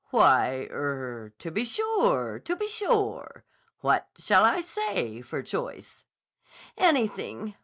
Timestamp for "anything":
6.75-7.53